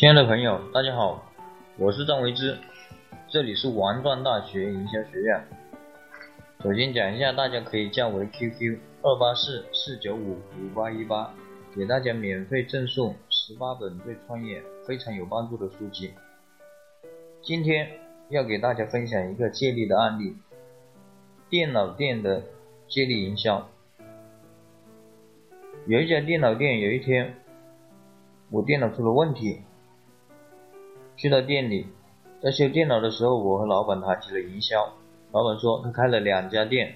[0.00, 1.30] 亲爱的朋友，大家好，
[1.76, 2.56] 我是张维之，
[3.28, 5.46] 这里是王庄大学营销学院。
[6.62, 11.34] 首先讲一下，大家可以加为 QQ 二八四四九五五八一八，
[11.76, 16.14] 给大家免费赠送十八本对创业非常有帮助的书籍。
[17.42, 17.86] 今天
[18.30, 20.34] 要给大家分享一个借力的案例，
[21.50, 22.42] 电脑店的
[22.88, 23.68] 借力营销。
[25.86, 27.34] 有一家电脑店，有一天
[28.48, 29.60] 我电脑出了问题。
[31.20, 31.86] 去到店里，
[32.42, 34.90] 在修电脑的时候，我和老板谈起了营销。
[35.32, 36.94] 老板说他开了两家店，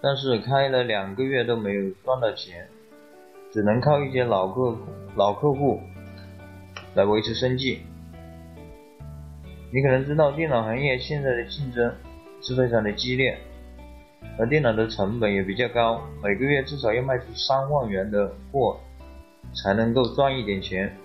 [0.00, 2.66] 但是开了两个月都没有赚到钱，
[3.52, 4.74] 只能靠一些老客
[5.14, 5.78] 老客户
[6.94, 7.80] 来维持生计。
[9.70, 11.94] 你可能知道，电脑行业现在的竞争
[12.40, 13.36] 是非常的激烈，
[14.38, 18.80] 而电脑的成本也比较高，每个月至少要卖出三万元的货，
[19.52, 20.96] 才能够赚一点钱。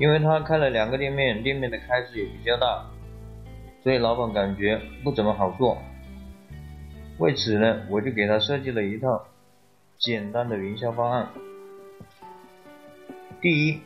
[0.00, 2.86] 因为他开了两个店面，店面的开支也比较大，
[3.82, 5.76] 所以老板感觉不怎么好做。
[7.18, 9.26] 为此呢，我就给他设计了一套
[9.98, 11.28] 简单的营销方案。
[13.42, 13.82] 第一，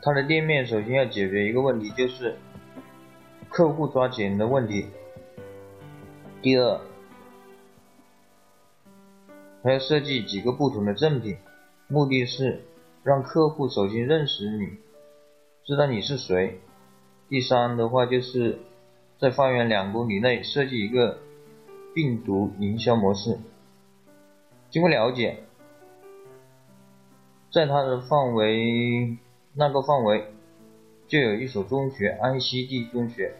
[0.00, 2.36] 他的店面首先要解决一个问题，就是
[3.48, 4.86] 客户抓钱的问题。
[6.40, 6.80] 第二，
[9.64, 11.36] 还要设计几个不同的赠品，
[11.88, 12.62] 目的是。
[13.06, 14.78] 让客户首先认识你，
[15.62, 16.58] 知道你是谁。
[17.28, 18.58] 第三的话，就是
[19.20, 21.20] 在方圆两公里内设计一个
[21.94, 23.38] 病毒营销模式。
[24.70, 25.44] 经过了解，
[27.52, 29.16] 在它的范围
[29.54, 30.24] 那个范围，
[31.06, 33.36] 就有一所中学——安溪地中学。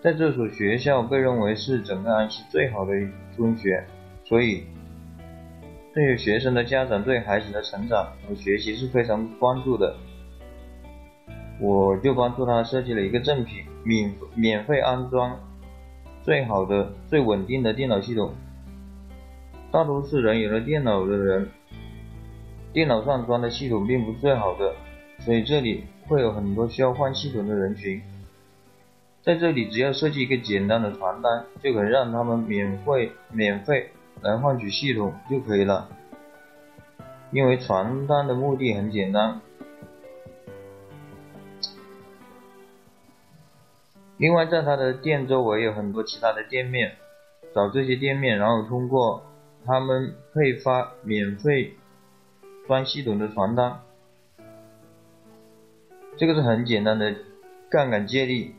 [0.00, 2.92] 在这所学校被认为是整个安溪最好的
[3.36, 3.86] 中学，
[4.24, 4.64] 所以。
[5.94, 9.94] 对于学生的家长对孩子的成长和学习是非常关注的，
[11.60, 15.38] 我就帮助他设计了一个赠品，免免费安装
[16.22, 18.32] 最好的、最稳定的电脑系统。
[19.70, 21.50] 大多数人有了电脑的人，
[22.72, 24.74] 电脑上装的系统并不是最好的，
[25.18, 28.00] 所以这里会有很多需要换系统的人群。
[29.22, 33.90] 在这里，只要设计一个简单的传单，就可以让他们免费免费。
[34.20, 35.88] 来换取系统就可以了，
[37.32, 39.40] 因为传单的目的很简单。
[44.18, 46.96] 另外，在他的店周围有很多其他的店面，
[47.52, 49.24] 找这些店面，然后通过
[49.66, 51.74] 他们配发免费
[52.68, 53.80] 装系统的传单，
[56.16, 57.16] 这个是很简单的
[57.68, 58.54] 杠杆借力，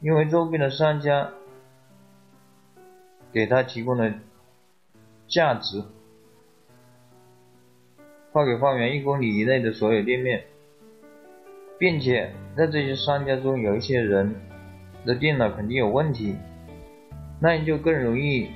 [0.00, 1.30] 因为周边的商家。
[3.34, 4.14] 给他提供的
[5.26, 5.82] 价值，
[8.32, 10.44] 发给方圆一公里以内的所有店面，
[11.76, 14.36] 并且在这些商家中有一些人
[15.04, 16.36] 的电脑肯定有问题，
[17.40, 18.48] 那你就更容易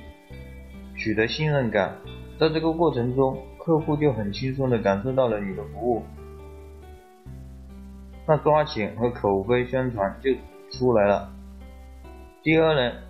[0.95, 1.97] 取得信任感。
[2.39, 6.03] 在这个过程中，客户就很轻松的感受到了你的服务，
[8.25, 10.31] 那抓钱和口碑宣传就
[10.71, 11.29] 出来了。
[12.41, 13.08] 第二呢？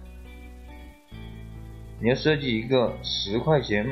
[2.01, 3.85] 你要设计一个十块钱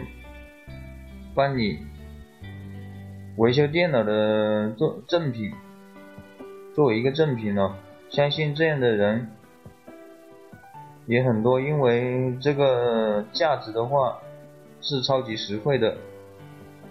[1.36, 1.80] 帮你
[3.36, 5.52] 维修电脑的赠赠品，
[6.74, 7.76] 作为一个赠品呢，
[8.10, 9.30] 相信这样的人
[11.06, 14.20] 也很多，因为这个价值的话
[14.80, 15.98] 是超级实惠的。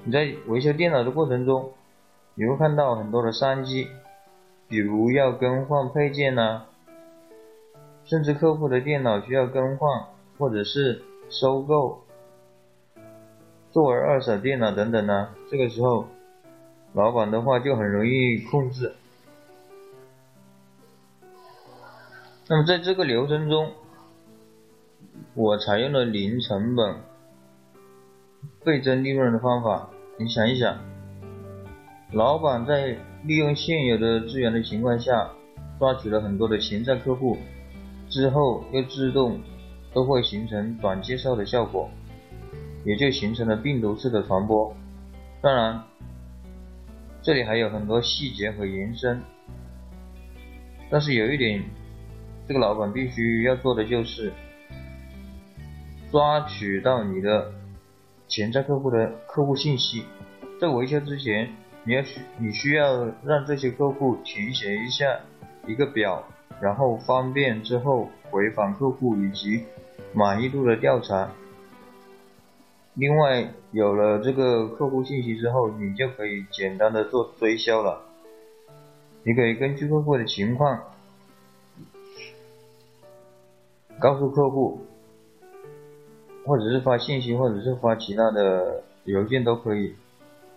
[0.05, 1.73] 你在维修电脑的过程中，
[2.35, 3.89] 你会看到很多的商机，
[4.69, 6.65] 比如要更换配件呐，
[8.05, 10.05] 甚至客户的电脑需要更换。
[10.39, 12.05] 或者是收购
[13.71, 15.31] 作为二手电脑等等呢？
[15.51, 16.07] 这个时候，
[16.95, 18.93] 老板的话就很容易控制。
[22.49, 23.73] 那么在这个流程中，
[25.35, 26.97] 我采用了零成本
[28.65, 29.91] 倍增利润的方法。
[30.19, 30.79] 你想一想，
[32.13, 35.31] 老板在利用现有的资源的情况下，
[35.79, 37.37] 抓取了很多的潜在客户，
[38.09, 39.41] 之后又自动。
[39.97, 41.89] 都会形成短介绍的效果，
[42.85, 44.77] 也就形成了病毒式的传播。
[45.41, 45.83] 当然，
[47.23, 49.23] 这里还有很多细节和延伸，
[50.91, 51.65] 但是有一点，
[52.47, 54.31] 这个老板必须要做的就是
[56.13, 57.51] 抓取到你的
[58.29, 60.05] 潜在客户的客户信息，
[60.61, 61.49] 在维修之前，
[61.85, 65.21] 你要需你需要让这些客户填写一下
[65.67, 66.23] 一个表，
[66.61, 69.65] 然后方便之后回访客户以及。
[70.17, 71.31] 满意度的调查，
[72.95, 78.01] 另外，有了这个客户信息之后，你就可以简单的做推销了。
[79.25, 80.85] 你可以根据客户的情况，
[83.99, 84.87] 告诉客户，
[86.47, 89.97] 或者是发信息，或者是发其他的邮件都可以，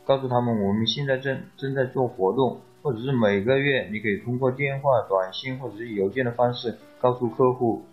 [0.06, 7.84] 告诉他们我们现在正正在做活动，或者是每个月你可以通过电话、短信或者是邮件的方式告诉客户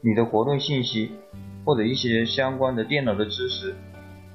[0.00, 1.12] 你的活动信息。
[1.62, 3.74] 或者一些相关的电脑的知识，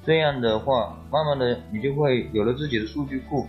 [0.04, 3.44] 这样的话，慢慢的你就会有了自己的数据库。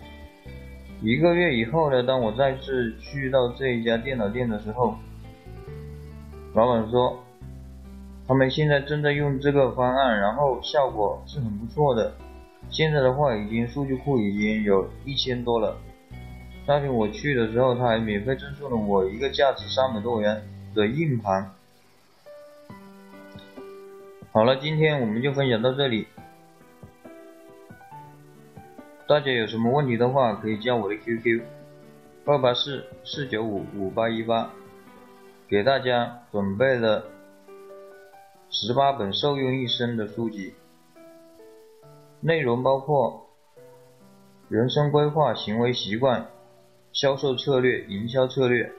[1.00, 4.96] 一个月以后呢，当我再次去到这一家电脑店的时候，
[6.56, 7.24] 老板说，
[8.28, 12.12] 他们现在正在用这个方案，然后效果是很不错的。
[12.72, 15.78] 现在的话，已经数据库已经有一千多了。
[16.66, 20.42] 那天我去的时候，他还免费赠送了我一个价值三百多元
[20.74, 21.52] 的硬盘。
[24.38, 26.06] 好了，今天我们就分享到这里。
[29.08, 31.42] 大家有什么问题的话，可以加我的 QQ：
[32.24, 34.52] 二八四四九五五八一八，
[35.48, 37.06] 给大家准备了
[38.52, 40.54] 十八本受用一生的书籍，
[42.22, 43.32] 内容包括
[44.50, 46.28] 人生规划、行为习惯、
[46.94, 48.72] 销售策略、营销策略、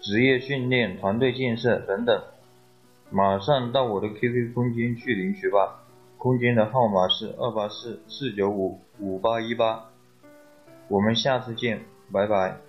[0.00, 2.22] 职业训练、团队建设等等。
[3.10, 5.80] 马上到我的 QQ 空间去领取吧，
[6.18, 9.90] 空间的号码是二八四四九五五八一八，
[10.88, 11.80] 我们下次见，
[12.12, 12.67] 拜拜。